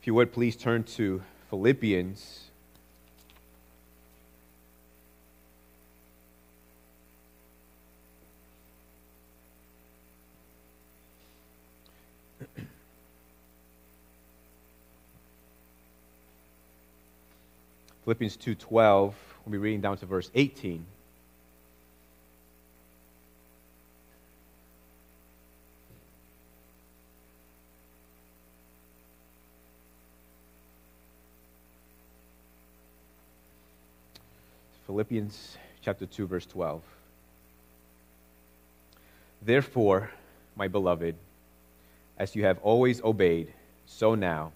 [0.00, 2.44] If you would please turn to Philippians.
[18.04, 20.86] Philippians 2:12, we'll be reading down to verse 18.
[35.08, 36.82] Philippians chapter 2 verse 12.
[39.40, 40.10] Therefore,
[40.54, 41.14] my beloved,
[42.18, 43.50] as you have always obeyed,
[43.86, 44.52] so now,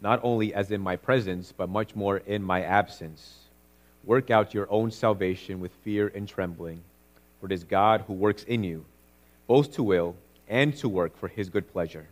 [0.00, 3.38] not only as in my presence, but much more in my absence,
[4.02, 6.82] work out your own salvation with fear and trembling,
[7.38, 8.84] for it is God who works in you,
[9.46, 10.16] both to will
[10.48, 12.08] and to work for his good pleasure.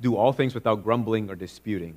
[0.00, 1.96] Do all things without grumbling or disputing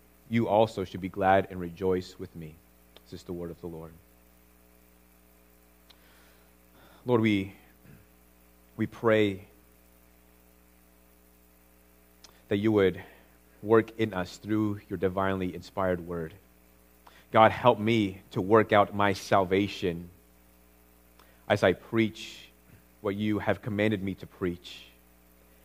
[0.31, 2.55] you also should be glad and rejoice with me.
[3.03, 3.91] This is the word of the Lord.
[7.05, 7.53] Lord, we,
[8.77, 9.41] we pray
[12.47, 13.03] that you would
[13.61, 16.33] work in us through your divinely inspired word.
[17.33, 20.09] God, help me to work out my salvation
[21.49, 22.47] as I preach
[23.01, 24.79] what you have commanded me to preach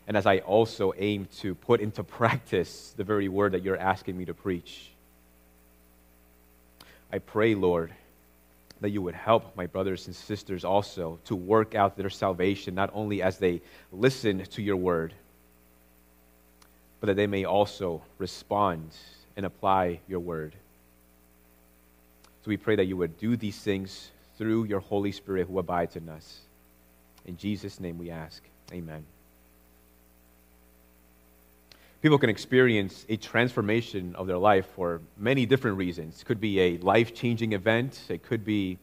[0.07, 4.17] and as I also aim to put into practice the very word that you're asking
[4.17, 4.91] me to preach.
[7.13, 7.93] I pray, Lord,
[8.81, 12.91] that you would help my brothers and sisters also to work out their salvation, not
[12.93, 15.15] only as they listen to your word,
[17.01, 18.91] but that they may also respond
[19.37, 20.55] and apply your word.
[22.45, 25.97] So we pray that you would do these things through your Holy Spirit who abides
[25.97, 26.41] in us.
[27.25, 28.43] In Jesus' name we ask.
[28.73, 29.05] Amen
[32.07, 36.23] people can experience a transformation of their life for many different reasons.
[36.23, 38.79] It could be a life changing event, it could be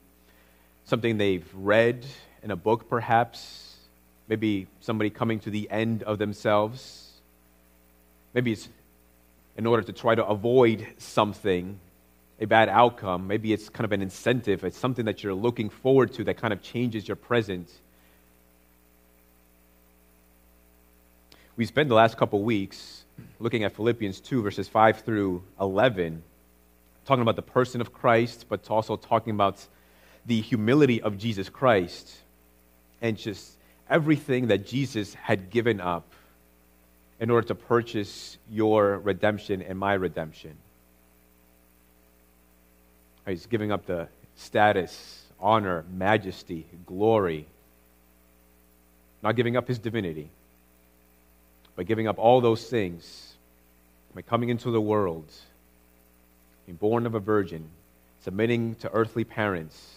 [0.83, 2.05] something they've read
[2.43, 3.77] in a book, perhaps.
[4.27, 7.13] Maybe somebody coming to the end of themselves.
[8.33, 8.67] Maybe it's
[9.55, 11.79] in order to try to avoid something,
[12.41, 13.25] a bad outcome.
[13.25, 14.65] Maybe it's kind of an incentive.
[14.65, 17.71] It's something that you're looking forward to that kind of changes your present.
[21.55, 23.02] We spent the last couple weeks
[23.39, 26.23] looking at Philippians 2, verses 5 through 11,
[27.05, 29.65] talking about the person of Christ, but also talking about
[30.25, 32.11] the humility of Jesus Christ
[33.01, 33.57] and just
[33.89, 36.05] everything that Jesus had given up
[37.19, 40.55] in order to purchase your redemption and my redemption.
[43.27, 47.45] He's giving up the status, honor, majesty, glory,
[49.21, 50.29] not giving up his divinity
[51.75, 53.33] by giving up all those things,
[54.13, 55.25] by coming into the world,
[56.65, 57.69] being born of a virgin,
[58.21, 59.93] submitting to earthly parents,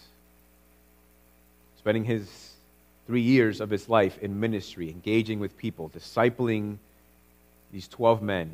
[1.78, 2.52] spending his
[3.06, 6.78] three years of his life in ministry, engaging with people, discipling
[7.72, 8.50] these 12 men,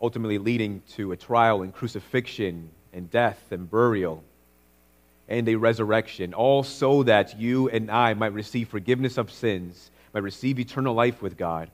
[0.00, 4.22] ultimately leading to a trial and crucifixion and death and burial
[5.28, 10.22] and a resurrection, all so that you and I might receive forgiveness of sins, might
[10.22, 11.70] receive eternal life with God.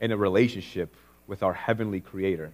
[0.00, 0.94] In a relationship
[1.26, 2.52] with our heavenly creator.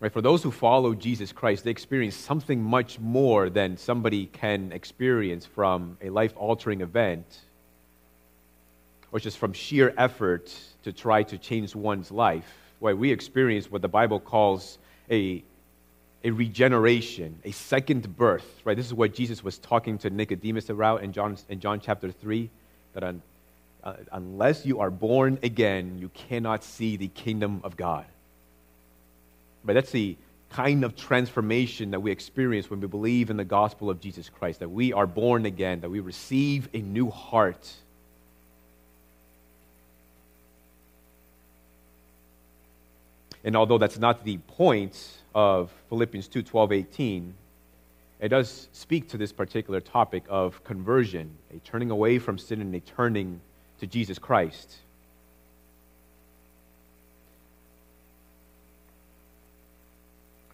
[0.00, 4.70] Right, for those who follow Jesus Christ, they experience something much more than somebody can
[4.70, 7.40] experience from a life altering event
[9.10, 10.54] or just from sheer effort
[10.84, 12.48] to try to change one's life.
[12.80, 14.78] Right, we experience what the Bible calls
[15.10, 15.42] a,
[16.22, 18.60] a regeneration, a second birth.
[18.64, 22.12] Right, this is what Jesus was talking to Nicodemus about in John, in John chapter
[22.12, 22.48] 3,
[22.92, 23.02] that
[23.84, 28.06] uh, unless you are born again, you cannot see the kingdom of God.
[29.64, 30.16] But that's the
[30.50, 34.60] kind of transformation that we experience when we believe in the gospel of Jesus Christ,
[34.60, 37.70] that we are born again, that we receive a new heart.
[43.44, 47.34] And although that's not the point of Philippians 2 12, 18,
[48.20, 52.74] it does speak to this particular topic of conversion, a turning away from sin and
[52.74, 53.40] a turning
[53.80, 54.76] to Jesus Christ.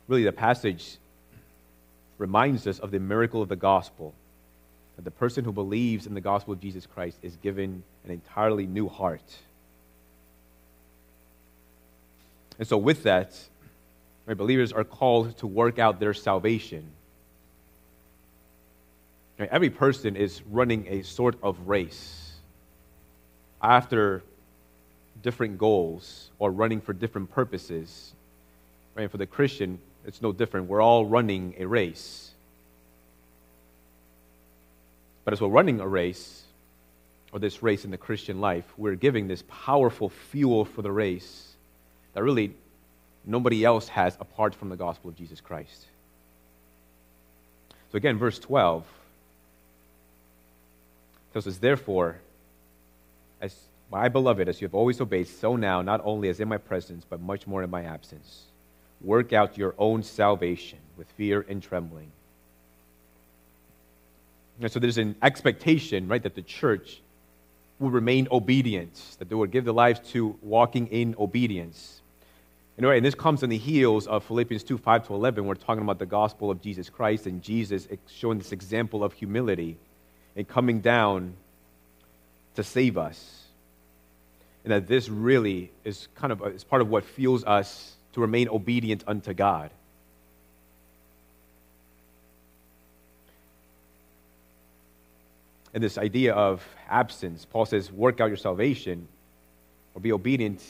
[0.06, 0.98] Really, the passage
[2.18, 4.14] reminds us of the miracle of the gospel
[4.96, 8.66] that the person who believes in the gospel of Jesus Christ is given an entirely
[8.66, 9.38] new heart.
[12.58, 13.32] And so, with that,
[14.26, 16.84] right, believers are called to work out their salvation.
[19.38, 22.23] Right, every person is running a sort of race
[23.64, 24.22] after
[25.22, 28.12] different goals or running for different purposes.
[28.94, 29.10] Right?
[29.10, 30.68] For the Christian, it's no different.
[30.68, 32.30] We're all running a race.
[35.24, 36.42] But as we're running a race,
[37.32, 41.54] or this race in the Christian life, we're giving this powerful fuel for the race
[42.12, 42.54] that really
[43.24, 45.86] nobody else has apart from the gospel of Jesus Christ.
[47.90, 48.84] So again, verse 12
[51.32, 52.18] tells us, Therefore,
[53.40, 53.54] as
[53.90, 57.04] my beloved, as you have always obeyed, so now, not only as in my presence,
[57.08, 58.44] but much more in my absence,
[59.00, 62.10] work out your own salvation with fear and trembling.
[64.60, 67.00] And so there's an expectation, right, that the church
[67.78, 72.00] will remain obedient, that they would give their lives to walking in obedience.
[72.76, 75.46] And, right, and this comes on the heels of Philippians 2 5 to 11.
[75.46, 79.76] We're talking about the gospel of Jesus Christ and Jesus showing this example of humility
[80.34, 81.34] and coming down
[82.54, 83.42] to save us.
[84.64, 88.48] And that this really is kind of is part of what fuels us to remain
[88.48, 89.70] obedient unto God.
[95.74, 99.08] And this idea of absence, Paul says, work out your salvation
[99.94, 100.62] or be obedient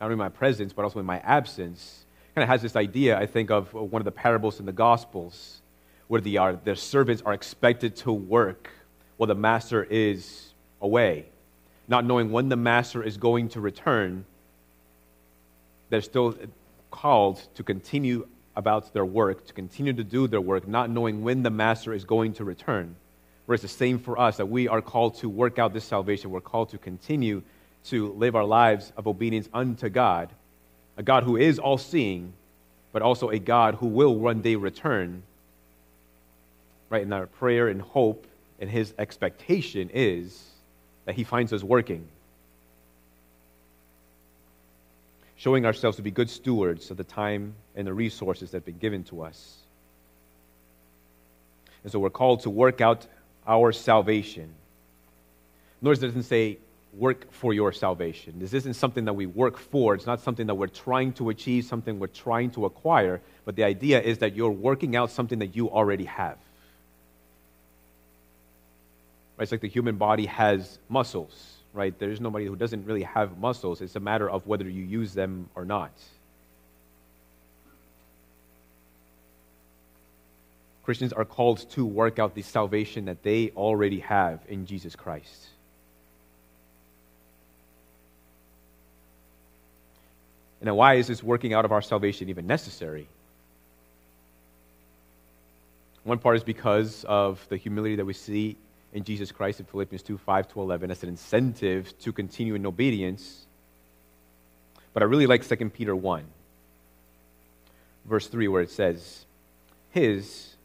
[0.00, 3.18] not only in my presence, but also in my absence, kind of has this idea,
[3.18, 5.60] I think, of one of the parables in the Gospels,
[6.06, 8.70] where the, uh, the servants are expected to work
[9.16, 10.45] while the master is
[10.80, 11.26] away.
[11.88, 14.24] Not knowing when the master is going to return,
[15.88, 16.34] they're still
[16.90, 18.26] called to continue
[18.56, 22.04] about their work, to continue to do their work, not knowing when the master is
[22.04, 22.96] going to return.
[23.44, 26.30] Whereas the same for us, that we are called to work out this salvation.
[26.30, 27.42] We're called to continue
[27.84, 30.30] to live our lives of obedience unto God,
[30.96, 32.32] a God who is all seeing,
[32.92, 35.22] but also a God who will one day return.
[36.90, 37.02] Right?
[37.02, 38.26] And our prayer and hope
[38.58, 40.42] and his expectation is
[41.06, 42.06] that he finds us working,
[45.36, 48.78] showing ourselves to be good stewards of the time and the resources that have been
[48.78, 49.56] given to us.
[51.82, 53.06] And so we're called to work out
[53.46, 54.52] our salvation.
[55.80, 56.58] Notice it doesn't say
[56.92, 58.34] work for your salvation.
[58.38, 59.94] This isn't something that we work for.
[59.94, 63.20] It's not something that we're trying to achieve, something we're trying to acquire.
[63.44, 66.38] But the idea is that you're working out something that you already have.
[69.36, 69.42] Right?
[69.42, 71.96] It's like the human body has muscles, right?
[71.98, 73.80] There's nobody who doesn't really have muscles.
[73.80, 75.92] It's a matter of whether you use them or not.
[80.84, 85.48] Christians are called to work out the salvation that they already have in Jesus Christ.
[90.60, 93.08] And why is this working out of our salvation even necessary?
[96.04, 98.56] One part is because of the humility that we see
[98.96, 102.64] in Jesus Christ in Philippians 2 5 to 11 as an incentive to continue in
[102.64, 103.44] obedience.
[104.94, 106.24] But I really like 2 Peter 1,
[108.06, 109.26] verse 3, where it says,
[109.90, 110.56] His,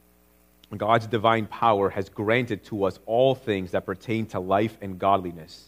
[0.76, 5.68] God's divine power, has granted to us all things that pertain to life and godliness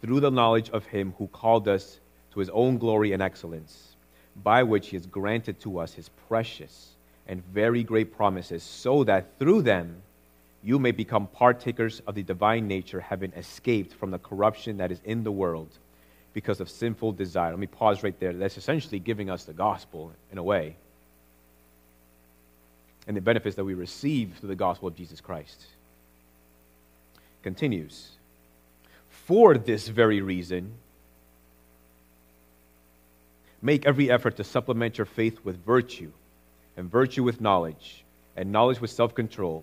[0.00, 1.98] through the knowledge of Him who called us
[2.32, 3.96] to his own glory and excellence,
[4.42, 6.92] by which he has granted to us his precious
[7.26, 10.02] and very great promises, so that through them
[10.62, 15.00] you may become partakers of the divine nature, having escaped from the corruption that is
[15.04, 15.68] in the world
[16.32, 17.50] because of sinful desire.
[17.50, 18.32] Let me pause right there.
[18.32, 20.76] That's essentially giving us the gospel in a way
[23.06, 25.66] and the benefits that we receive through the gospel of Jesus Christ.
[27.42, 28.10] Continues.
[29.26, 30.72] For this very reason,
[33.62, 36.10] Make every effort to supplement your faith with virtue,
[36.76, 38.04] and virtue with knowledge,
[38.36, 39.62] and knowledge with self control,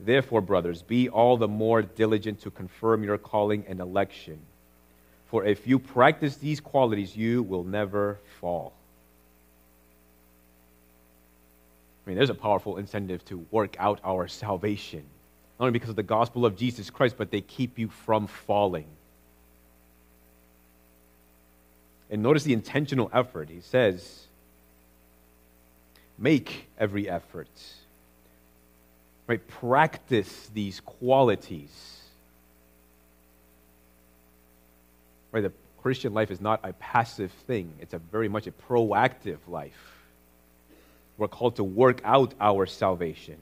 [0.00, 4.38] Therefore, brothers, be all the more diligent to confirm your calling and election.
[5.26, 8.72] For if you practice these qualities, you will never fall.
[12.06, 15.04] I mean, there's a powerful incentive to work out our salvation,
[15.58, 18.86] not only because of the gospel of Jesus Christ, but they keep you from falling.
[22.08, 23.50] And notice the intentional effort.
[23.50, 24.26] He says,
[26.16, 27.50] make every effort.
[29.28, 29.46] Right?
[29.46, 32.00] Practice these qualities.
[35.30, 35.42] Right?
[35.42, 39.94] The Christian life is not a passive thing, it's a very much a proactive life.
[41.18, 43.36] We're called to work out our salvation.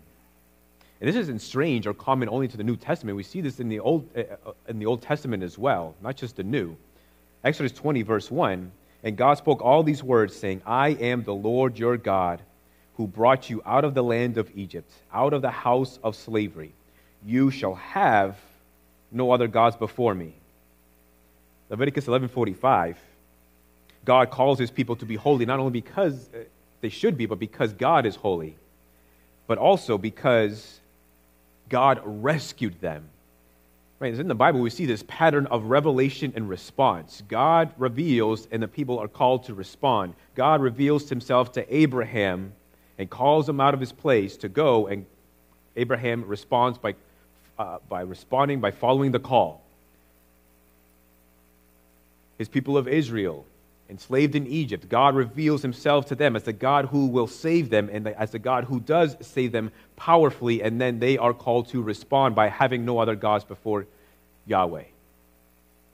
[1.00, 3.16] And this isn't strange or common only to the New Testament.
[3.16, 6.16] We see this in the Old, uh, uh in the Old Testament as well, not
[6.16, 6.76] just the New.
[7.44, 8.72] Exodus 20, verse 1
[9.04, 12.42] And God spoke all these words, saying, I am the Lord your God
[12.96, 16.72] who brought you out of the land of Egypt, out of the house of slavery.
[17.24, 18.36] You shall have
[19.12, 20.34] no other gods before me.
[21.68, 22.96] Leviticus 11:45
[24.04, 26.38] God calls his people to be holy not only because uh,
[26.80, 28.56] they should be but because God is holy
[29.46, 30.80] but also because
[31.68, 33.08] God rescued them.
[33.98, 37.22] Right, in the Bible we see this pattern of revelation and response.
[37.28, 40.14] God reveals and the people are called to respond.
[40.34, 42.52] God reveals himself to Abraham
[42.98, 45.06] and calls him out of his place to go and
[45.76, 46.94] Abraham responds by
[47.58, 49.66] uh, by responding by following the call
[52.38, 53.46] his people of Israel,
[53.88, 57.88] enslaved in Egypt, God reveals himself to them as the God who will save them
[57.90, 61.80] and as the God who does save them powerfully, and then they are called to
[61.80, 63.86] respond by having no other gods before
[64.46, 64.84] Yahweh,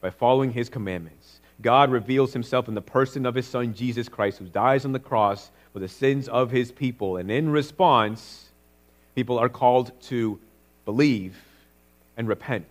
[0.01, 1.41] by following his commandments.
[1.61, 4.99] God reveals himself in the person of his son Jesus Christ, who dies on the
[4.99, 7.17] cross for the sins of his people.
[7.17, 8.51] And in response,
[9.15, 10.39] people are called to
[10.85, 11.37] believe
[12.17, 12.67] and repent.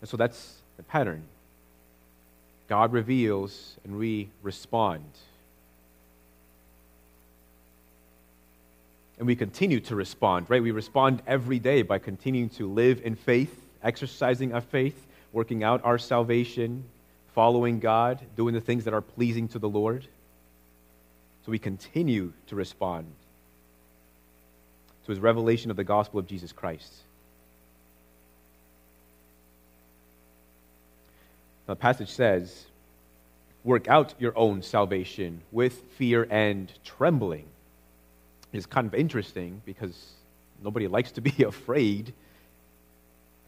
[0.00, 1.24] And so that's the pattern.
[2.68, 5.04] God reveals and we respond.
[9.18, 10.62] And we continue to respond, right?
[10.62, 15.84] We respond every day by continuing to live in faith, exercising our faith, working out
[15.84, 16.84] our salvation,
[17.34, 20.06] following God, doing the things that are pleasing to the Lord.
[21.44, 23.06] So we continue to respond
[25.04, 26.92] to his revelation of the gospel of Jesus Christ.
[31.68, 32.64] the passage says,
[33.62, 37.44] Work out your own salvation with fear and trembling.
[38.52, 40.12] It's kind of interesting because
[40.62, 42.14] nobody likes to be afraid.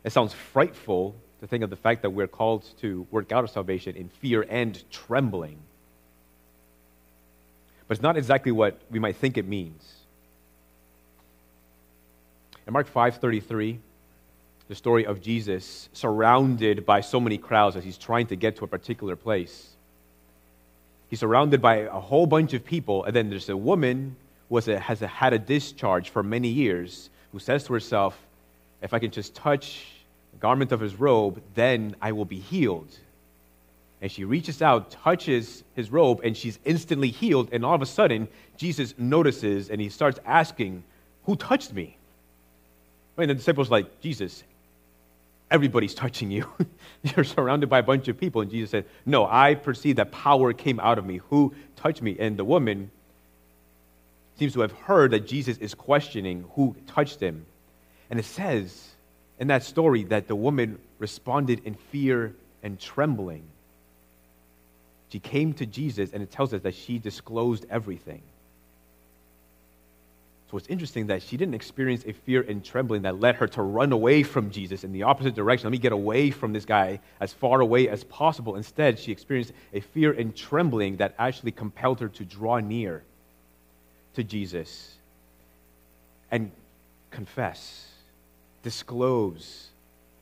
[0.05, 3.49] It sounds frightful to think of the fact that we're called to work out our
[3.49, 5.57] salvation in fear and trembling.
[7.89, 9.83] But it's not exactly what we might think it means.
[12.67, 13.79] In Mark 5:33,
[14.69, 18.65] the story of Jesus surrounded by so many crowds as he's trying to get to
[18.65, 19.71] a particular place.
[21.09, 24.15] He's surrounded by a whole bunch of people, and then there's a woman
[24.49, 28.17] who has, a, has a, had a discharge for many years who says to herself,
[28.81, 29.87] If I can just touch
[30.33, 32.97] the garment of his robe, then I will be healed.
[34.03, 37.51] And she reaches out, touches his robe, and she's instantly healed.
[37.53, 40.85] And all of a sudden, Jesus notices and he starts asking,
[41.25, 41.97] Who touched me?
[43.19, 44.43] And the disciples like, Jesus,
[45.51, 46.49] everybody's touching you.
[47.03, 48.41] You're surrounded by a bunch of people.
[48.41, 51.19] And Jesus said, No, I perceive that power came out of me.
[51.29, 52.17] Who touched me?
[52.19, 52.91] And the woman
[54.39, 57.45] seems to have heard that Jesus is questioning who touched him.
[58.09, 58.90] And it says
[59.41, 62.33] in that story that the woman responded in fear
[62.63, 63.43] and trembling.
[65.09, 68.23] She came to Jesus, and it tells us that she disclosed everything.
[70.51, 73.63] So it's interesting that she didn't experience a fear and trembling that led her to
[73.63, 75.67] run away from Jesus in the opposite direction.
[75.67, 78.57] Let me get away from this guy as far away as possible.
[78.57, 83.05] Instead, she experienced a fear and trembling that actually compelled her to draw near
[84.15, 84.93] to Jesus
[86.33, 86.51] and
[87.11, 87.87] confess,
[88.63, 89.69] disclose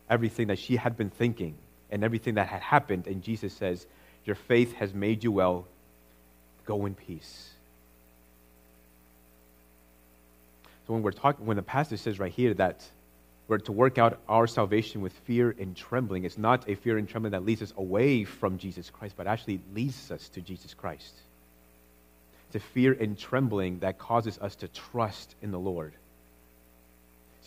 [0.09, 1.55] everything that she had been thinking
[1.91, 3.07] and everything that had happened.
[3.07, 3.87] And Jesus says,
[4.25, 5.67] Your faith has made you well.
[6.65, 7.51] Go in peace.
[10.87, 12.83] So when we're talking, when the passage says right here that
[13.47, 17.09] we're to work out our salvation with fear and trembling, it's not a fear and
[17.09, 21.15] trembling that leads us away from Jesus Christ, but actually leads us to Jesus Christ.
[22.47, 25.93] It's a fear and trembling that causes us to trust in the Lord.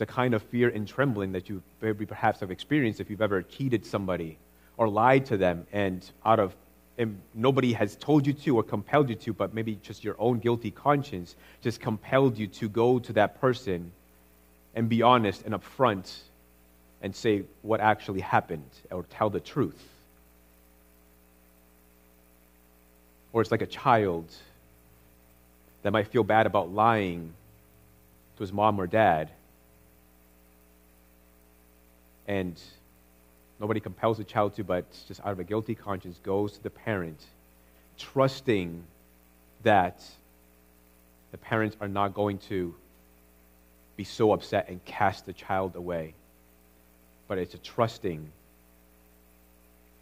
[0.01, 3.43] A kind of fear and trembling that you maybe perhaps have experienced if you've ever
[3.43, 4.39] cheated somebody
[4.75, 6.55] or lied to them, and out of
[6.97, 10.39] and nobody has told you to or compelled you to, but maybe just your own
[10.39, 13.91] guilty conscience just compelled you to go to that person
[14.75, 16.21] and be honest and upfront
[17.01, 19.87] and say what actually happened or tell the truth.
[23.33, 24.25] Or it's like a child
[25.83, 27.33] that might feel bad about lying
[28.37, 29.29] to his mom or dad.
[32.31, 32.57] And
[33.59, 36.69] nobody compels the child to, but just out of a guilty conscience goes to the
[36.69, 37.21] parent,
[37.97, 38.85] trusting
[39.63, 40.01] that
[41.33, 42.73] the parents are not going to
[43.97, 46.13] be so upset and cast the child away.
[47.27, 48.25] But it's a trusting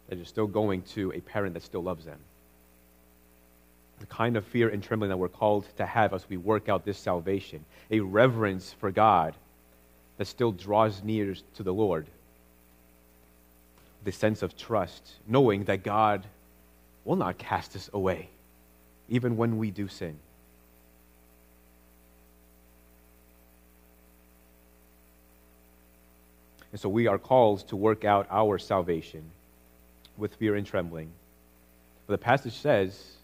[0.08, 2.20] that you're still going to a parent that still loves them.
[3.98, 6.84] The kind of fear and trembling that we're called to have as we work out
[6.84, 9.34] this salvation, a reverence for God
[10.16, 12.06] that still draws near to the Lord.
[14.04, 16.26] The sense of trust, knowing that God
[17.04, 18.30] will not cast us away,
[19.08, 20.18] even when we do sin.
[26.72, 29.24] And so we are called to work out our salvation
[30.16, 31.10] with fear and trembling.
[32.06, 33.16] But the passage says,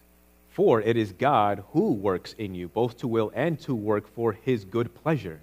[0.49, 4.33] For it is God who works in you, both to will and to work for
[4.33, 5.39] his good pleasure.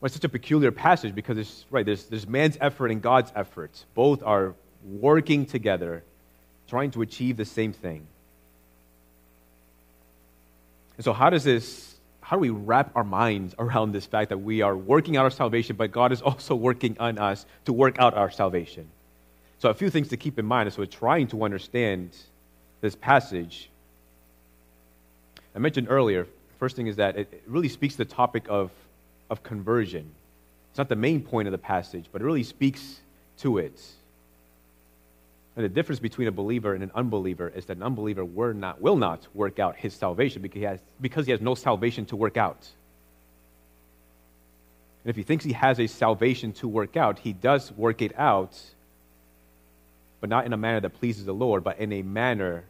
[0.00, 3.32] Well, it's such a peculiar passage because it's right, there's, there's man's effort and God's
[3.34, 3.84] effort.
[3.94, 4.54] Both are
[4.84, 6.02] working together,
[6.68, 8.06] trying to achieve the same thing.
[10.96, 11.90] And so, how does this
[12.30, 15.32] how do we wrap our minds around this fact that we are working out our
[15.32, 18.88] salvation, but God is also working on us to work out our salvation?
[19.58, 22.16] So, a few things to keep in mind as we're trying to understand
[22.80, 23.68] this passage.
[25.54, 26.26] I mentioned earlier,
[26.58, 28.70] first thing is that it really speaks to the topic of,
[29.30, 30.10] of conversion.
[30.70, 33.00] It's not the main point of the passage, but it really speaks
[33.38, 33.80] to it.
[35.56, 38.80] And the difference between a believer and an unbeliever is that an unbeliever will not,
[38.80, 42.16] will not work out his salvation because he, has, because he has no salvation to
[42.16, 42.68] work out.
[45.04, 48.18] And if he thinks he has a salvation to work out, he does work it
[48.18, 48.58] out,
[50.20, 52.64] but not in a manner that pleases the Lord, but in a manner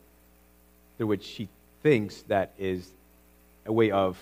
[0.96, 1.48] through which he
[1.82, 2.88] thinks that is
[3.66, 4.16] a way of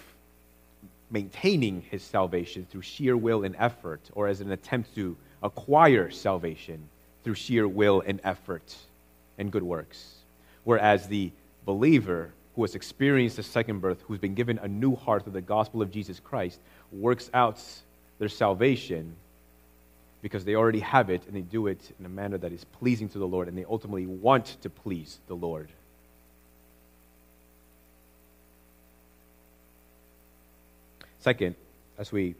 [1.11, 6.88] maintaining his salvation through sheer will and effort, or as an attempt to acquire salvation
[7.25, 8.77] through sheer will and effort
[9.38, 10.16] and good works.
[10.64, 11.31] Whereas the
[11.64, 15.40] believer who has experienced a second birth, who's been given a new heart through the
[15.40, 16.59] gospel of Jesus Christ,
[16.90, 17.62] works out
[18.18, 19.14] their salvation
[20.23, 23.09] because they already have it and they do it in a manner that is pleasing
[23.11, 25.68] to the Lord and they ultimately want to please the Lord.
[31.20, 31.54] Second,
[31.98, 32.35] as we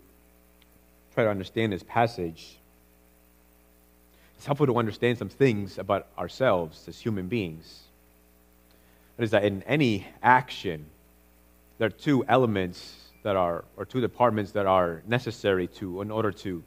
[1.15, 2.59] try to understand this passage,
[4.37, 7.81] it's helpful to understand some things about ourselves as human beings.
[9.17, 10.87] That is that in any action,
[11.79, 16.31] there are two elements that are, or two departments that are necessary to, in order
[16.31, 16.63] to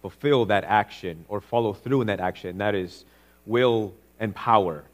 [0.00, 2.58] fulfill that action or follow through in that action.
[2.58, 3.04] That is
[3.44, 4.84] will and power.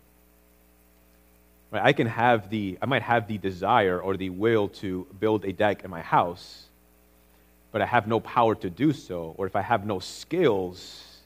[1.71, 1.83] Right?
[1.85, 5.53] I can have the, I might have the desire or the will to build a
[5.53, 6.65] deck in my house,
[7.73, 9.35] but I have no power to do so.
[9.37, 11.21] Or if I have no skills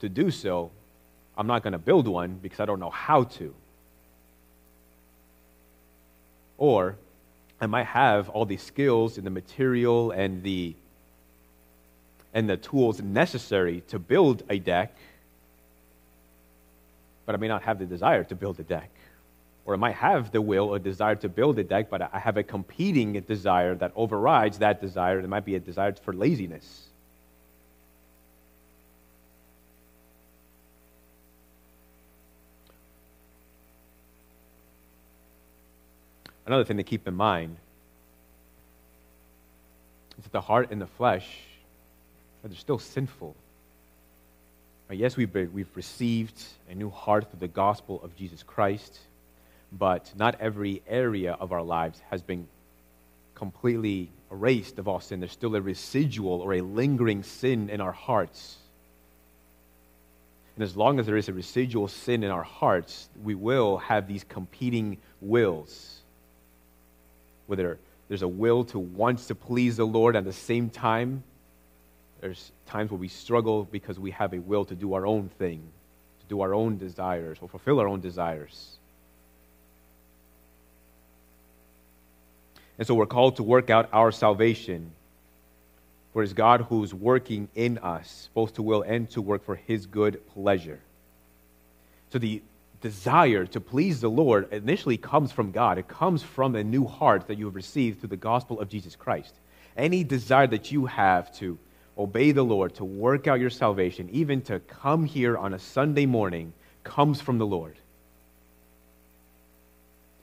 [0.00, 0.70] to do so,
[1.36, 3.54] I'm not going to build one because I don't know how to.
[6.56, 6.96] Or
[7.60, 10.74] I might have all the skills and the material and the
[12.32, 14.94] and the tools necessary to build a deck,
[17.26, 18.88] but I may not have the desire to build a deck.
[19.70, 22.36] Or I might have the will or desire to build a deck, but I have
[22.36, 25.20] a competing desire that overrides that desire.
[25.20, 26.88] It might be a desire for laziness.
[36.46, 37.56] Another thing to keep in mind
[40.18, 41.28] is that the heart and the flesh
[42.42, 43.36] are still sinful.
[44.90, 48.98] Yes, we've received a new heart through the gospel of Jesus Christ,
[49.72, 52.46] but not every area of our lives has been
[53.34, 55.20] completely erased of all sin.
[55.20, 58.56] There's still a residual or a lingering sin in our hearts.
[60.56, 64.06] And as long as there is a residual sin in our hearts, we will have
[64.06, 66.00] these competing wills
[67.50, 71.24] whether there's a will to want to please the Lord at the same time.
[72.20, 75.60] There's times where we struggle because we have a will to do our own thing,
[76.20, 78.78] to do our own desires, or fulfill our own desires.
[82.80, 84.92] And so we're called to work out our salvation.
[86.14, 89.54] For it is God who's working in us, both to will and to work for
[89.54, 90.80] his good pleasure.
[92.10, 92.40] So the
[92.80, 95.76] desire to please the Lord initially comes from God.
[95.76, 98.96] It comes from a new heart that you have received through the gospel of Jesus
[98.96, 99.34] Christ.
[99.76, 101.58] Any desire that you have to
[101.98, 106.06] obey the Lord, to work out your salvation, even to come here on a Sunday
[106.06, 107.76] morning, comes from the Lord.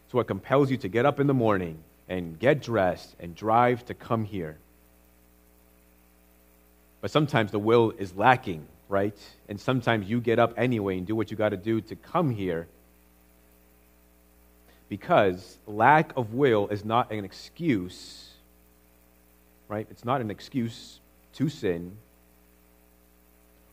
[0.06, 3.86] It's what compels you to get up in the morning and get dressed and drive
[3.86, 4.58] to come here.
[7.02, 9.17] But sometimes the will is lacking, right?
[9.50, 12.32] And sometimes you get up anyway and do what you got to do to come
[12.32, 12.67] here
[14.89, 18.30] because lack of will is not an excuse,
[19.67, 19.86] right?
[19.91, 21.00] It's not an excuse
[21.34, 21.98] to sin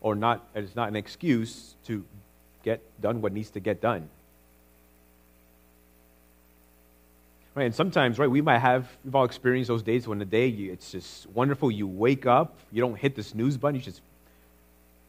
[0.01, 2.05] or not it's not an excuse to
[2.63, 4.09] get done what needs to get done.
[7.55, 10.49] Right, and sometimes, right, we might have, we've all experienced those days when the day,
[10.49, 11.71] you, it's just wonderful.
[11.71, 14.01] You wake up, you don't hit the snooze button, you just,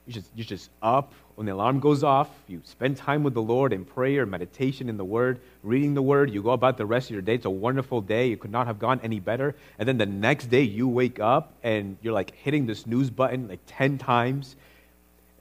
[0.05, 2.29] you just, you're just up when the alarm goes off.
[2.47, 6.29] You spend time with the Lord in prayer, meditation in the Word, reading the Word.
[6.29, 7.33] You go about the rest of your day.
[7.33, 8.27] It's a wonderful day.
[8.27, 9.55] You could not have gone any better.
[9.79, 13.47] And then the next day, you wake up and you're like hitting the snooze button
[13.47, 14.55] like 10 times.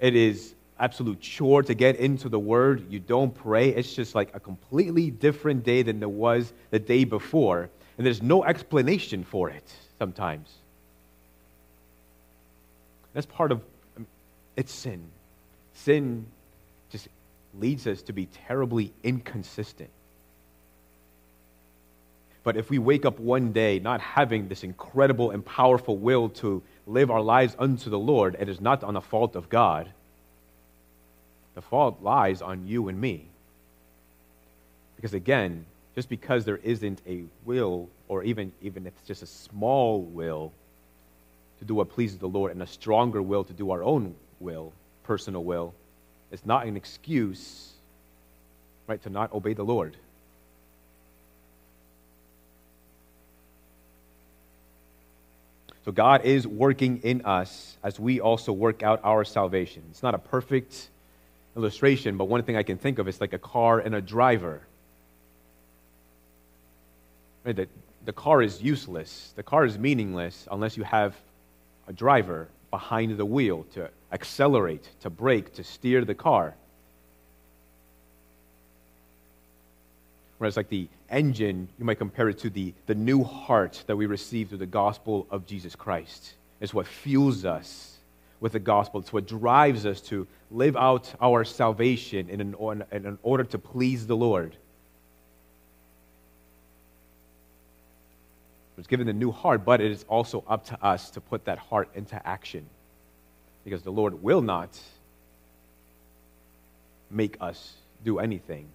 [0.01, 2.91] It is absolute chore to get into the Word.
[2.91, 3.69] You don't pray.
[3.71, 7.71] It's just like a completely different day than there was the day before.
[7.97, 10.49] And there's no explanation for it sometimes.
[13.13, 13.63] That's part of
[13.97, 14.07] um,
[14.57, 15.05] it's sin.
[15.75, 16.27] Sin
[16.91, 17.09] just
[17.59, 19.91] leads us to be terribly inconsistent.
[22.43, 26.63] But if we wake up one day not having this incredible and powerful will to
[26.87, 29.89] live our lives unto the Lord, it is not on the fault of God
[31.55, 33.27] the fault lies on you and me.
[34.97, 39.27] Because again, just because there isn't a will, or even, even if it's just a
[39.27, 40.53] small will
[41.61, 44.73] to do what pleases the Lord and a stronger will to do our own will,
[45.05, 45.75] personal will,
[46.33, 47.73] it's not an excuse,
[48.89, 49.97] right, to not obey the Lord.
[55.85, 59.83] So God is working in us as we also work out our salvation.
[59.91, 60.89] It's not a perfect
[61.57, 64.63] illustration, but one thing I can think of is like a car and a driver.
[67.45, 67.57] Right?
[67.57, 67.69] The,
[68.05, 71.15] the car is useless, the car is meaningless unless you have
[71.87, 76.55] a driver behind the wheel to accelerate, to brake, to steer the car.
[80.39, 84.07] Whereas, like the engine, you might compare it to the, the new heart that we
[84.07, 86.35] receive through the gospel of Jesus Christ.
[86.61, 87.94] It's what fuels us
[88.45, 89.01] with the gospel.
[89.01, 94.07] It's what drives us to live out our salvation in, an, in order to please
[94.07, 94.55] the Lord.
[98.77, 101.57] It's given the new heart, but it is also up to us to put that
[101.57, 102.67] heart into action.
[103.65, 104.79] Because the Lord will not
[107.11, 107.73] make us
[108.05, 108.69] do anything.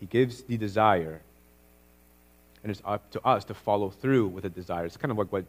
[0.00, 1.20] He gives the desire,
[2.64, 4.86] and it's up to us to follow through with the desire.
[4.86, 5.44] It's kind of like what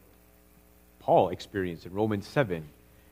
[1.08, 2.68] Paul experienced in Romans 7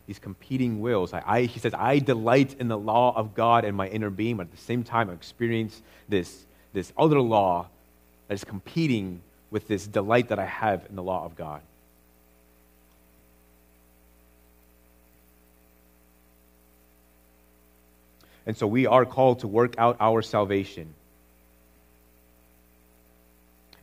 [0.05, 1.13] these competing wills.
[1.13, 4.35] I, I, he says, I delight in the law of God in my inner being,
[4.35, 7.67] but at the same time, I experience this, this other law
[8.27, 11.61] that is competing with this delight that I have in the law of God.
[18.45, 20.93] And so we are called to work out our salvation.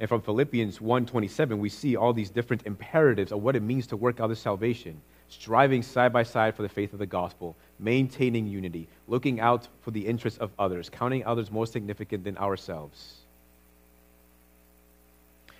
[0.02, 3.96] And from Philippians 1:27, we see all these different imperatives of what it means to
[3.96, 5.00] work out the salvation.
[5.28, 9.92] Striving side by side for the faith of the gospel, maintaining unity, looking out for
[9.92, 13.18] the interests of others, counting others more significant than ourselves.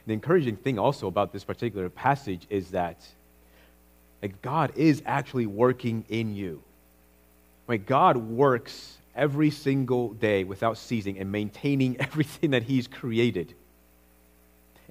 [0.08, 2.98] The encouraging thing also about this particular passage is that
[4.22, 6.64] like, God is actually working in you.
[7.68, 13.54] Like, God works every single day without ceasing and maintaining everything that He's created.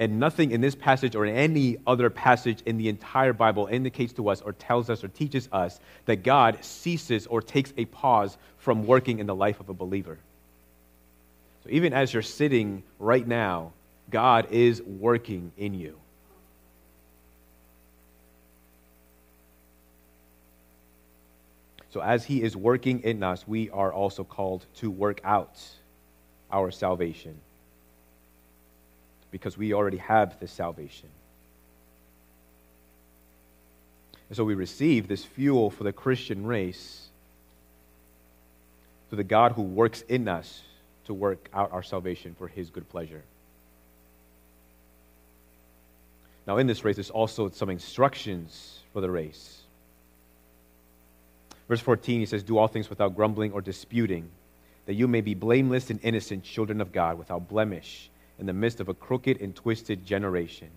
[0.02, 4.14] And nothing in this passage or in any other passage in the entire Bible indicates
[4.14, 8.36] to us or tells us or teaches us that God ceases or takes a pause
[8.58, 10.18] from working in the life of a believer.
[11.64, 13.74] So even as you're sitting right now,
[14.10, 15.96] God is working in you.
[21.92, 25.62] So, as He is working in us, we are also called to work out
[26.52, 27.40] our salvation
[29.32, 31.10] because we already have this salvation.
[34.30, 37.08] And so we receive this fuel for the Christian race
[39.10, 40.62] through the God who works in us
[41.06, 43.24] to work out our salvation for his good pleasure.
[46.48, 49.62] Now, in this race, there's also some instructions for the race.
[51.68, 54.30] Verse 14, he says, Do all things without grumbling or disputing,
[54.86, 58.10] that you may be blameless and innocent children of God, without blemish,
[58.42, 60.70] in the midst of a crooked and twisted generation.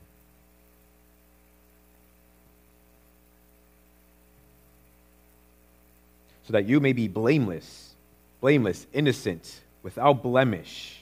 [6.47, 7.95] So that you may be blameless,
[8.43, 11.01] blameless, innocent, without blemish.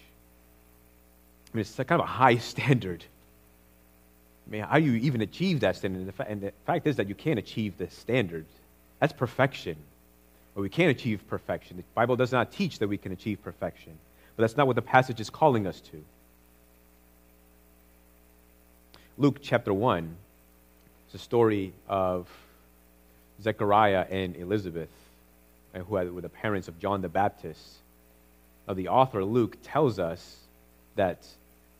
[1.52, 3.04] I mean, it's kind of a high standard.
[4.46, 6.02] I mean, how do you even achieve that standard?
[6.02, 8.46] And the, and the fact is that you can't achieve the standard.
[9.00, 9.76] That's perfection.
[10.54, 11.78] But we can't achieve perfection.
[11.78, 13.98] The Bible does not teach that we can achieve perfection.
[14.36, 16.04] But that's not what the passage is calling us to.
[19.18, 20.16] Luke chapter 1
[21.08, 22.26] is a story of
[23.42, 24.88] Zechariah and Elizabeth,
[25.74, 27.60] who were the parents of John the Baptist.
[28.66, 30.38] Now, the author Luke tells us
[30.96, 31.26] that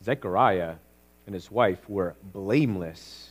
[0.05, 0.75] Zechariah
[1.27, 3.31] and his wife were blameless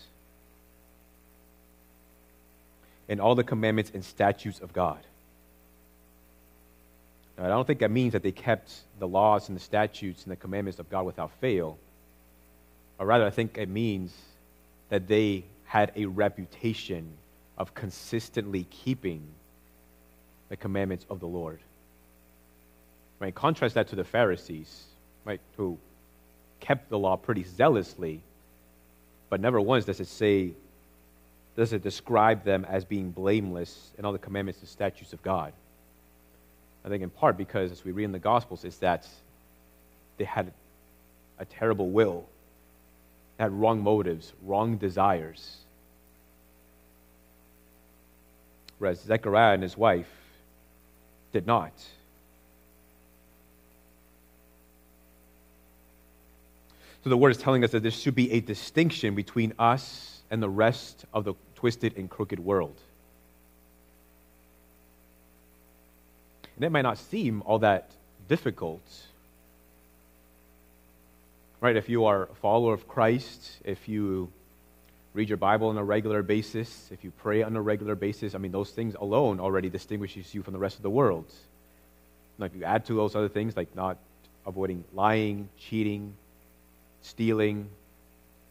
[3.07, 4.99] in all the commandments and statutes of God.
[7.37, 10.31] Now, I don't think that means that they kept the laws and the statutes and
[10.31, 11.77] the commandments of God without fail.
[13.01, 14.13] Or rather, I think it means
[14.89, 17.09] that they had a reputation
[17.57, 19.23] of consistently keeping
[20.49, 21.59] the commandments of the Lord.
[23.19, 23.33] Right?
[23.33, 24.83] Contrast that to the Pharisees,
[25.25, 25.79] right, who
[26.59, 28.21] kept the law pretty zealously,
[29.31, 30.51] but never once does it say,
[31.55, 35.53] does it describe them as being blameless in all the commandments and statutes of God.
[36.85, 39.07] I think in part because, as we read in the Gospels, is that
[40.17, 40.53] they had
[41.39, 42.25] a terrible will,
[43.41, 45.57] had wrong motives, wrong desires.
[48.77, 50.11] Whereas Zechariah and his wife
[51.33, 51.73] did not.
[57.03, 60.41] So the word is telling us that there should be a distinction between us and
[60.41, 62.79] the rest of the twisted and crooked world.
[66.55, 67.89] And it might not seem all that
[68.27, 68.83] difficult.
[71.61, 71.75] Right?
[71.75, 74.31] If you are a follower of Christ, if you
[75.13, 78.39] read your Bible on a regular basis, if you pray on a regular basis, I
[78.39, 81.31] mean, those things alone already distinguishes you from the rest of the world.
[82.39, 83.97] Now, if you add to those other things, like not
[84.47, 86.15] avoiding lying, cheating,
[87.03, 87.69] stealing,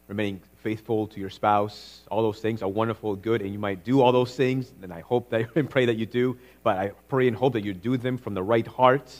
[0.07, 3.99] remaining faithful to your spouse, all those things are wonderful, good, and you might do
[3.99, 7.27] all those things, and I hope that and pray that you do, but I pray
[7.27, 9.11] and hope that you do them from the right heart.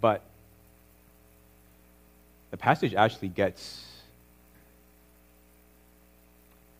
[0.00, 0.22] But
[2.50, 3.84] the passage actually gets,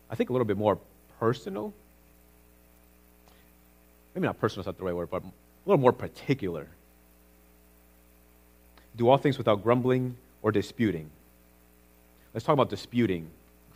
[0.09, 0.79] I think, a little bit more
[1.19, 1.73] personal.
[4.15, 5.31] Maybe not personal is not the right word, but a
[5.65, 6.67] little more particular.
[8.95, 11.09] Do all things without grumbling or disputing.
[12.33, 13.29] Let's talk about disputing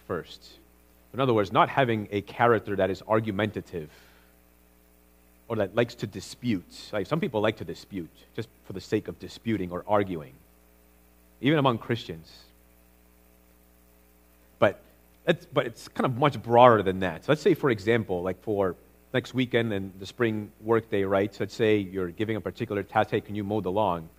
[0.07, 0.43] first.
[1.13, 3.89] In other words, not having a character that is argumentative
[5.47, 6.89] or that likes to dispute.
[6.91, 10.33] Like some people like to dispute just for the sake of disputing or arguing,
[11.43, 12.31] even among Christians.
[14.59, 14.81] But
[15.27, 17.25] it's, but it's kind of much broader than that.
[17.25, 18.75] So let's say, for example, like for
[19.13, 21.35] next weekend and the spring workday, right?
[21.35, 23.11] So let's say you're giving a particular task.
[23.11, 24.09] Hey, can you mow the lawn?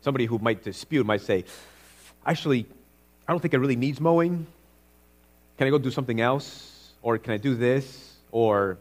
[0.00, 1.44] Somebody who might dispute might say,
[2.24, 2.66] actually,
[3.28, 4.46] I don't think it really needs mowing.
[5.58, 6.92] Can I go do something else?
[7.02, 8.16] Or can I do this?
[8.30, 8.78] Or,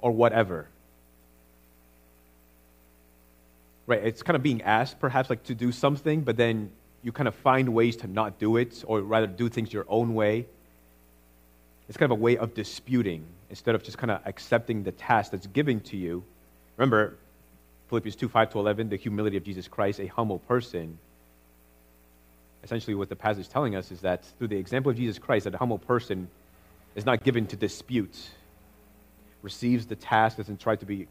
[0.00, 0.68] or whatever.
[3.88, 4.04] Right?
[4.04, 6.70] It's kind of being asked, perhaps, like to do something, but then
[7.02, 10.12] you kind of find ways to not do it, or rather do things your own
[10.14, 10.46] way.
[11.88, 15.32] It's kind of a way of disputing instead of just kind of accepting the task
[15.32, 16.22] that's given to you.
[16.76, 17.16] Remember,
[17.88, 20.98] Philippians 2 5 to 11, the humility of Jesus Christ, a humble person.
[22.62, 25.44] Essentially, what the passage is telling us is that through the example of Jesus Christ,
[25.44, 26.28] that a humble person
[26.94, 28.18] is not given to dispute,
[29.40, 31.06] receives the task, doesn't try to be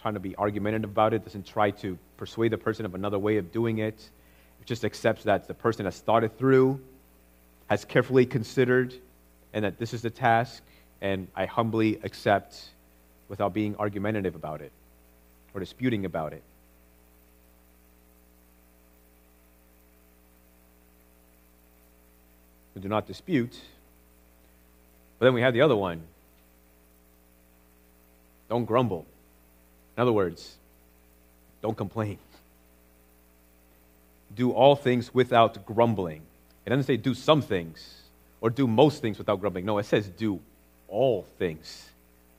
[0.00, 3.38] trying to be argumentative about it, doesn't try to persuade the person of another way
[3.38, 4.10] of doing it.
[4.60, 6.80] It just accepts that the person has thought it through,
[7.68, 8.94] has carefully considered,
[9.52, 10.62] and that this is the task,
[11.00, 12.60] and I humbly accept
[13.28, 14.72] without being argumentative about it
[15.54, 16.42] or disputing about it.
[22.74, 23.58] We do not dispute.
[25.18, 26.02] But then we have the other one.
[28.48, 29.06] Don't grumble.
[29.96, 30.56] In other words,
[31.62, 32.18] don't complain.
[34.34, 36.22] Do all things without grumbling.
[36.66, 38.02] It doesn't say do some things
[38.40, 39.64] or do most things without grumbling.
[39.64, 40.40] No, it says do
[40.88, 41.88] all things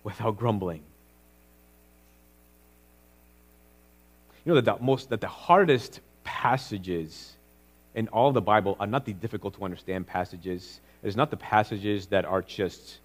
[0.03, 0.81] without grumbling.
[4.43, 7.33] You know that the most that the hardest passages
[7.95, 10.81] in all the Bible are not the difficult to understand passages.
[11.01, 12.99] It is not the passages that are just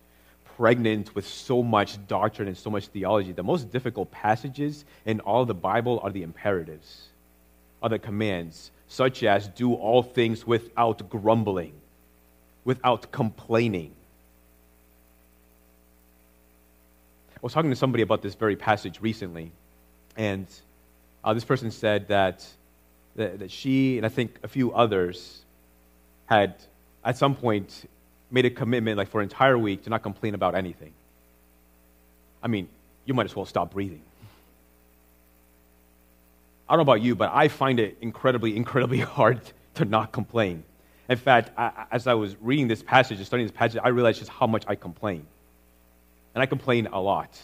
[0.61, 3.33] pregnant with so much doctrine and so much theology.
[3.33, 7.09] The most difficult passages in all the Bible are the imperatives,
[7.83, 11.73] are the commands, such as do all things without grumbling,
[12.67, 13.93] without complaining.
[17.35, 19.53] I was talking to somebody about this very passage recently,
[20.15, 20.47] and
[21.25, 22.47] uh, this person said that,
[23.17, 25.41] that, that she and I think a few others
[26.27, 26.57] had
[27.03, 27.89] at some point
[28.31, 30.93] made a commitment, like for an entire week, to not complain about anything.
[32.43, 32.69] I mean,
[33.05, 34.03] you might as well stop breathing.
[36.69, 39.41] I don't know about you, but I find it incredibly, incredibly hard
[39.75, 40.63] to not complain.
[41.09, 44.21] In fact, I, as I was reading this passage and studying this passage, I realized
[44.21, 45.27] just how much I complain.
[46.35, 47.37] And I complain a lot.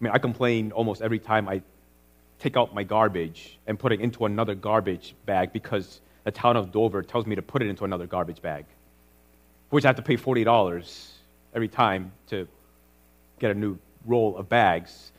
[0.00, 1.60] I mean, I complain almost every time I
[2.38, 6.72] take out my garbage and put it into another garbage bag because the town of
[6.72, 8.64] Dover tells me to put it into another garbage bag
[9.70, 11.10] which I have to pay $40
[11.54, 12.46] every time to
[13.38, 15.12] get a new roll of bags.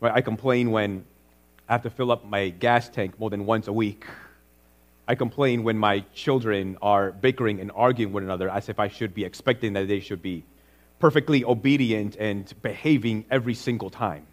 [0.00, 1.04] I complain when
[1.68, 4.04] I have to fill up my gas tank more than once a week.
[5.06, 8.88] I complain when my children are bickering and arguing with one another as if I
[8.88, 10.44] should be expecting that they should be
[10.98, 14.26] perfectly obedient and behaving every single time.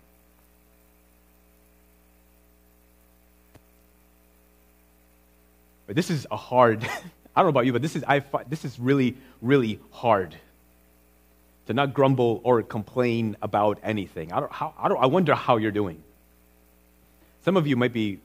[5.88, 6.88] But this is a hard
[7.40, 10.36] I don't know about you, but this is, I, this is really, really hard
[11.68, 14.34] to not grumble or complain about anything.
[14.34, 16.04] I, don't, how, I, don't, I wonder how you're doing.
[17.46, 18.20] Some of you might be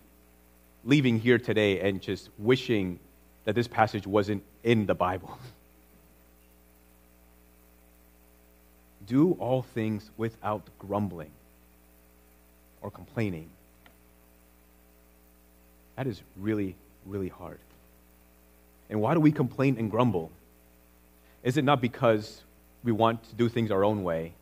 [0.83, 2.99] leaving here today and just wishing
[3.45, 5.39] that this passage wasn't in the Bible.
[9.07, 11.31] Do all things without grumbling
[12.83, 13.49] or complaining.
[15.95, 16.75] That is really,
[17.07, 17.61] really hard.
[18.91, 20.31] And why do we complain and grumble?
[21.43, 22.43] Is it not because
[22.83, 24.33] we want to do things our own way?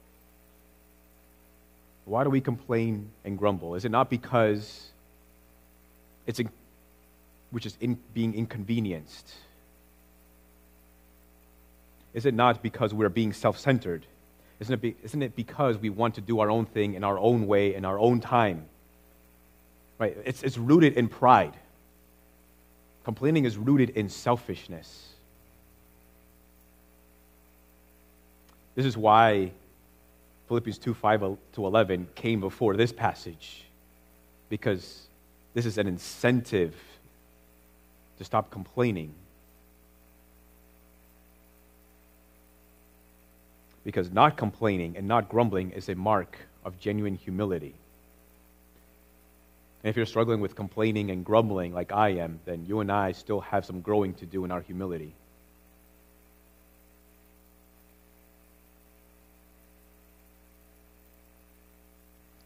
[2.04, 3.74] Why do we complain and grumble?
[3.74, 4.88] Is it not because
[6.26, 6.48] it's in,
[7.50, 9.32] which is in, being inconvenienced?
[12.14, 14.06] Is it not because we're being self centered?
[14.60, 17.18] Isn't it, be, isn't it because we want to do our own thing in our
[17.18, 18.66] own way, in our own time?
[19.98, 20.16] Right?
[20.24, 21.54] It's, it's rooted in pride.
[23.04, 25.08] Complaining is rooted in selfishness.
[28.74, 29.52] This is why
[30.48, 33.64] Philippians 2 5 to 11 came before this passage,
[34.48, 35.06] because
[35.54, 36.74] this is an incentive
[38.18, 39.12] to stop complaining.
[43.84, 47.74] Because not complaining and not grumbling is a mark of genuine humility.
[49.82, 53.12] And if you're struggling with complaining and grumbling like I am, then you and I
[53.12, 55.14] still have some growing to do in our humility.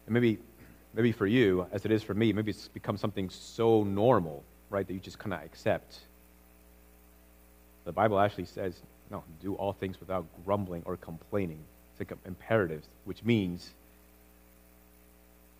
[0.07, 0.39] And maybe,
[0.95, 4.87] maybe for you, as it is for me, maybe it's become something so normal, right,
[4.87, 5.99] that you just kind of accept.
[7.83, 11.59] The Bible actually says, no, do all things without grumbling or complaining.
[11.91, 13.73] It's like imperative, which means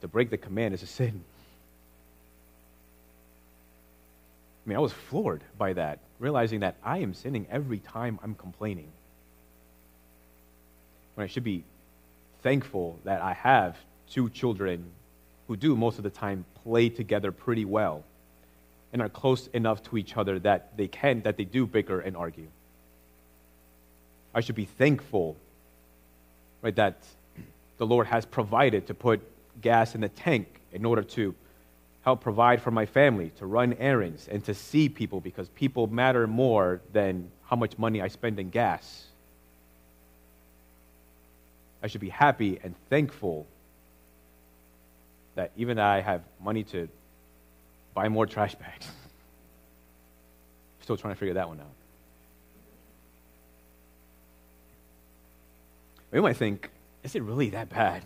[0.01, 1.23] to break the command is a sin.
[4.67, 8.35] I mean, I was floored by that, realizing that I am sinning every time I'm
[8.35, 8.91] complaining.
[11.15, 11.63] When I should be
[12.43, 13.77] thankful that I have
[14.09, 14.91] two children
[15.47, 18.03] who do most of the time play together pretty well
[18.91, 22.17] and are close enough to each other that they can, that they do bicker and
[22.17, 22.47] argue.
[24.35, 25.37] I should be thankful,
[26.61, 26.97] right, that
[27.77, 29.21] the Lord has provided to put
[29.61, 31.33] gas in the tank in order to
[32.07, 36.25] help provide for my family, to run errands, and to see people because people matter
[36.25, 39.07] more than how much money I spend in gas.
[41.83, 43.45] I should be happy and thankful
[45.35, 46.87] that even I have money to
[47.93, 48.87] buy more trash bags.
[50.83, 51.65] Still trying to figure that one out.
[56.13, 56.71] You might think,
[57.03, 58.05] is it really that bad?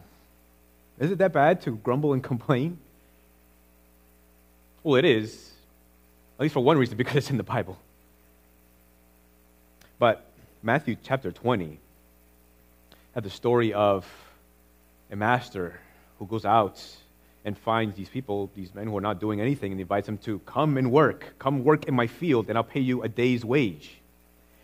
[0.99, 2.79] Is it that bad to grumble and complain?
[4.83, 5.51] Well, it is,
[6.39, 7.77] at least for one reason, because it's in the Bible.
[9.99, 10.25] But
[10.63, 11.77] Matthew chapter 20
[13.13, 14.07] had the story of
[15.11, 15.79] a master
[16.17, 16.83] who goes out
[17.45, 20.39] and finds these people, these men who are not doing anything, and invites them to
[20.39, 21.33] come and work.
[21.37, 23.91] Come work in my field, and I'll pay you a day's wage.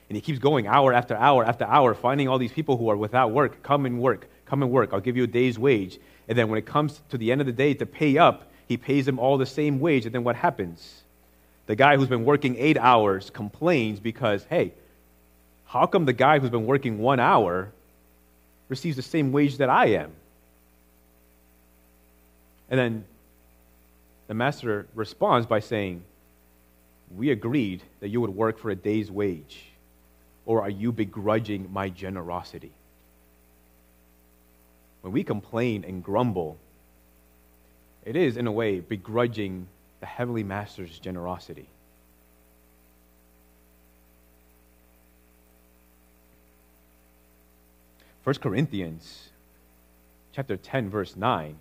[0.10, 2.98] And he keeps going hour after hour after hour, finding all these people who are
[2.98, 3.62] without work.
[3.62, 4.28] Come and work.
[4.46, 4.94] Come and work.
[4.94, 6.00] I'll give you a day's wage.
[6.28, 8.78] And then when it comes to the end of the day to pay up, he
[8.78, 10.06] pays them all the same wage.
[10.06, 11.04] And then what happens?
[11.68, 14.74] The guy who's been working eight hours complains because, hey,
[15.68, 17.72] How come the guy who's been working one hour
[18.70, 20.12] receives the same wage that I am?
[22.70, 23.06] And then
[24.28, 26.04] the master responds by saying,
[27.16, 29.66] We agreed that you would work for a day's wage,
[30.46, 32.72] or are you begrudging my generosity?
[35.02, 36.58] When we complain and grumble,
[38.08, 39.68] it is, in a way, begrudging
[40.00, 41.68] the Heavenly Master's generosity.
[48.24, 49.30] First Corinthians
[50.32, 51.56] chapter 10 verse 9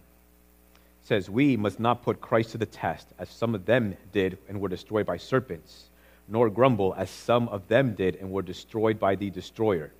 [1.02, 4.60] says we must not put Christ to the test as some of them did and
[4.60, 5.88] were destroyed by serpents
[6.28, 9.92] nor grumble as some of them did and were destroyed by the destroyer.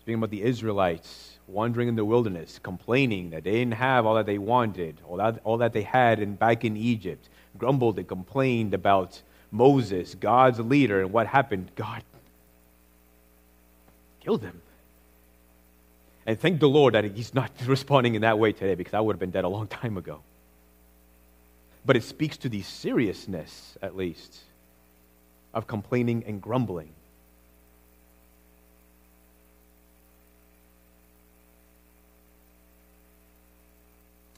[0.00, 4.26] Speaking about the Israelites wandering in the wilderness, complaining that they didn't have all that
[4.26, 7.28] they wanted, all that, all that they had in, back in Egypt,
[7.58, 9.20] grumbled and complained about
[9.50, 11.70] Moses, God's leader, and what happened?
[11.76, 12.02] God
[14.20, 14.60] killed them.
[16.26, 19.14] And thank the Lord that He's not responding in that way today because I would
[19.14, 20.20] have been dead a long time ago.
[21.86, 24.38] But it speaks to the seriousness, at least,
[25.52, 26.88] of complaining and grumbling.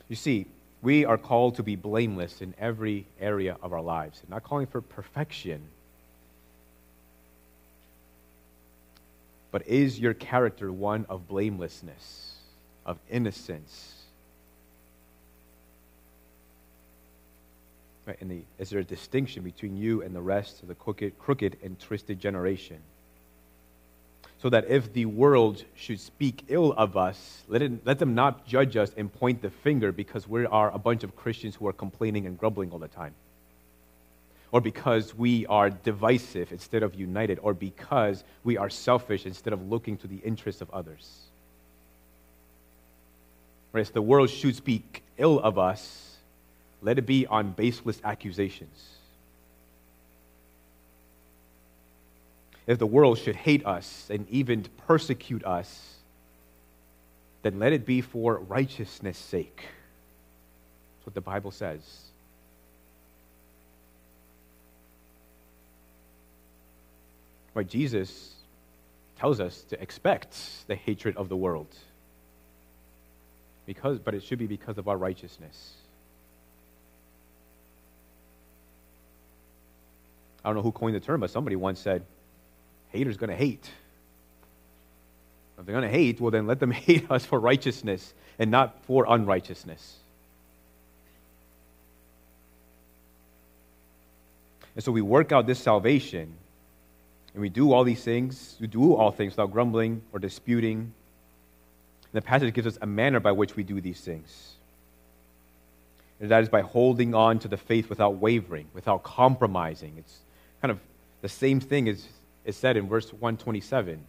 [0.09, 0.47] You see,
[0.83, 4.23] we are called to be blameless in every area of our lives.
[4.29, 5.63] not calling for perfection.
[9.51, 12.37] But is your character one of blamelessness,
[12.85, 13.95] of innocence?
[18.07, 21.57] Right, the, is there a distinction between you and the rest of the crooked, crooked
[21.65, 22.79] and twisted generation?
[24.43, 28.47] So that if the world should speak ill of us, let, it, let them not
[28.47, 31.72] judge us and point the finger because we are a bunch of Christians who are
[31.72, 33.14] complaining and grumbling all the time.
[34.53, 39.68] Or because we are divisive instead of united, or because we are selfish instead of
[39.68, 41.22] looking to the interests of others.
[43.72, 46.16] Whereas the world should speak ill of us,
[46.82, 48.96] let it be on baseless accusations
[52.67, 55.95] if the world should hate us and even persecute us,
[57.43, 59.62] then let it be for righteousness' sake.
[60.97, 61.81] That's what the Bible says.
[67.55, 68.35] Right, Jesus
[69.19, 70.37] tells us to expect
[70.67, 71.69] the hatred of the world.
[73.64, 75.75] Because, but it should be because of our righteousness.
[80.45, 82.05] I don't know who coined the term, but somebody once said,
[82.91, 83.68] haters going to hate.
[85.59, 88.82] If they're going to hate, well, then let them hate us for righteousness and not
[88.84, 89.97] for unrighteousness.
[94.74, 96.34] And so we work out this salvation
[97.32, 98.57] and we do all these things.
[98.61, 100.78] We do all things without grumbling or disputing.
[100.78, 100.93] And
[102.12, 104.53] the passage gives us a manner by which we do these things.
[106.20, 109.95] And that is by holding on to the faith without wavering, without compromising.
[109.99, 110.18] It's
[110.62, 110.78] kind of
[111.20, 112.07] the same thing as
[112.47, 114.03] is said in verse 127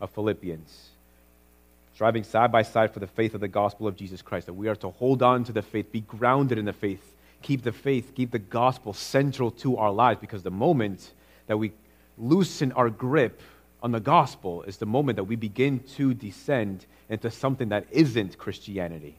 [0.00, 0.90] of Philippians.
[1.94, 4.68] Striving side by side for the faith of the gospel of Jesus Christ, that we
[4.68, 7.02] are to hold on to the faith, be grounded in the faith,
[7.42, 11.12] keep the faith, keep the gospel central to our lives, because the moment
[11.46, 11.72] that we
[12.16, 13.40] loosen our grip
[13.82, 18.38] on the gospel is the moment that we begin to descend into something that isn't
[18.38, 19.16] Christianity.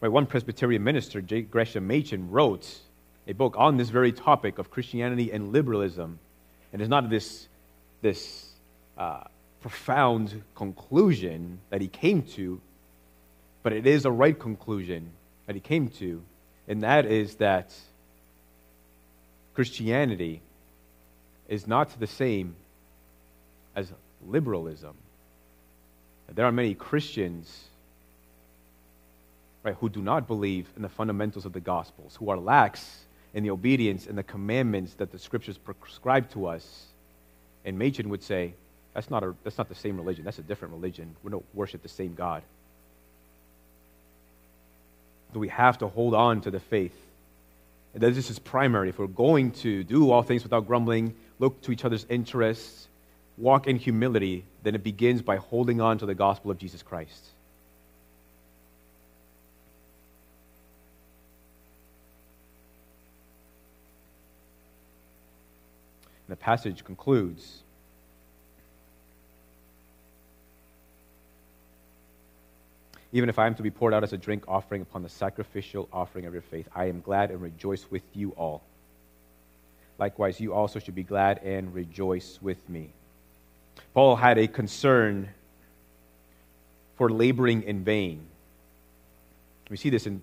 [0.00, 1.42] Right, one Presbyterian minister, J.
[1.42, 2.80] Gresham Machen, wrote
[3.26, 6.18] a book on this very topic of Christianity and liberalism.
[6.72, 7.48] And it's not this,
[8.02, 8.48] this
[8.96, 9.24] uh,
[9.60, 12.60] profound conclusion that he came to,
[13.62, 15.10] but it is a right conclusion
[15.46, 16.22] that he came to,
[16.68, 17.74] and that is that
[19.54, 20.42] Christianity
[21.48, 22.54] is not the same
[23.74, 23.92] as
[24.26, 24.94] liberalism.
[26.28, 27.64] There are many Christians
[29.62, 33.05] right, who do not believe in the fundamentals of the Gospels, who are lax
[33.36, 36.86] in the obedience and the commandments that the scriptures prescribe to us.
[37.66, 38.54] And Machen would say,
[38.94, 40.24] that's not, a, that's not the same religion.
[40.24, 41.14] That's a different religion.
[41.22, 42.42] We don't worship the same God.
[45.34, 46.96] So we have to hold on to the faith.
[47.92, 48.88] And that this is primary.
[48.88, 52.88] If we're going to do all things without grumbling, look to each other's interests,
[53.36, 57.22] walk in humility, then it begins by holding on to the gospel of Jesus Christ.
[66.26, 67.62] And the passage concludes
[73.12, 75.88] Even if I am to be poured out as a drink offering upon the sacrificial
[75.90, 78.62] offering of your faith, I am glad and rejoice with you all.
[79.98, 82.90] likewise you also should be glad and rejoice with me.
[83.94, 85.30] Paul had a concern
[86.96, 88.26] for laboring in vain.
[89.70, 90.20] We see this in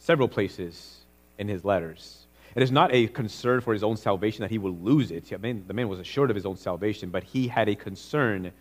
[0.00, 0.96] several places
[1.38, 2.26] in his letters.
[2.54, 5.32] It is not a concern for his own salvation that he will lose it.
[5.32, 8.52] I mean, the man was assured of his own salvation, but he had a concern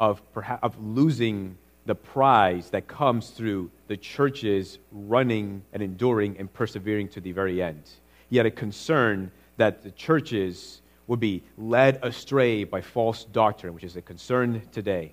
[0.00, 6.52] of, perhaps, of losing the prize that comes through the churches running and enduring and
[6.52, 7.88] persevering to the very end.
[8.28, 13.84] He had a concern that the churches would be led astray by false doctrine, which
[13.84, 15.12] is a concern today.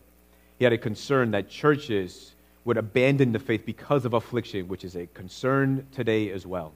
[0.58, 2.34] He had a concern that churches
[2.66, 6.74] would abandon the faith because of affliction, which is a concern today as well.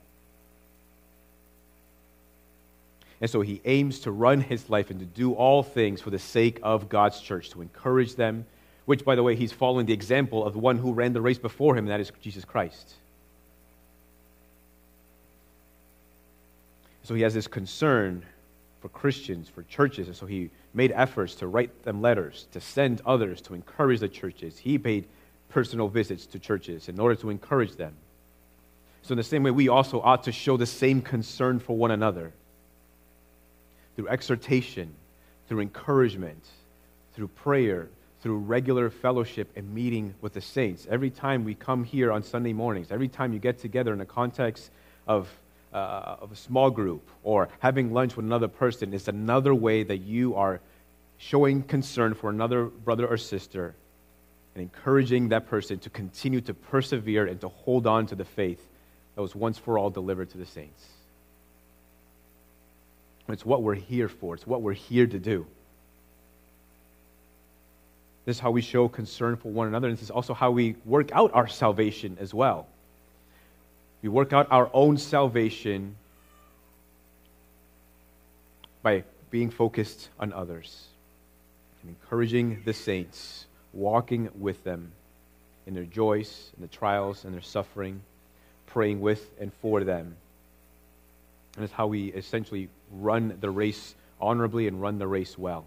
[3.20, 6.20] And so he aims to run his life and to do all things for the
[6.20, 8.46] sake of God's church, to encourage them,
[8.86, 11.40] which, by the way, he's following the example of the one who ran the race
[11.40, 12.94] before him, and that is Jesus Christ.
[17.04, 18.24] So he has this concern
[18.82, 23.02] for Christians, for churches, and so he made efforts to write them letters, to send
[23.06, 24.60] others, to encourage the churches.
[24.60, 25.08] He paid
[25.50, 27.96] personal visits to churches in order to encourage them.
[29.02, 31.92] So, in the same way, we also ought to show the same concern for one
[31.92, 32.34] another
[33.98, 34.94] through exhortation,
[35.48, 36.46] through encouragement,
[37.16, 37.90] through prayer,
[38.22, 40.88] through regular fellowship and meeting with the saints.
[40.88, 44.06] Every time we come here on Sunday mornings, every time you get together in the
[44.06, 44.70] context
[45.08, 45.28] of,
[45.74, 49.98] uh, of a small group or having lunch with another person, is another way that
[49.98, 50.62] you are
[51.18, 53.74] showing concern for another brother or sister
[54.54, 58.64] and encouraging that person to continue to persevere and to hold on to the faith
[59.16, 60.86] that was once for all delivered to the saints.
[63.30, 65.46] It's what we're here for, it's what we're here to do.
[68.26, 70.76] This is how we show concern for one another, and this is also how we
[70.86, 72.68] work out our salvation as well.
[74.02, 75.96] We work out our own salvation
[78.82, 80.88] by being focused on others
[81.82, 84.92] and encouraging the saints, walking with them
[85.66, 88.02] in their joys, in the trials, and their suffering,
[88.66, 90.16] praying with and for them.
[91.58, 95.66] And it's how we essentially run the race honorably and run the race well.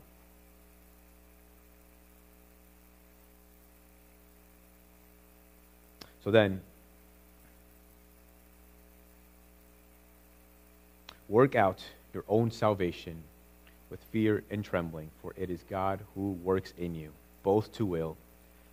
[6.22, 6.60] So then,
[11.28, 11.82] work out
[12.14, 13.22] your own salvation
[13.90, 17.10] with fear and trembling, for it is God who works in you,
[17.42, 18.16] both to will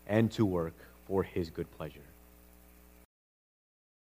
[0.07, 0.76] and to work
[1.07, 1.99] for his good pleasure.